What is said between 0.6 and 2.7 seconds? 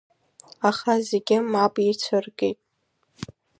Аха зегьы мап ицәыркит.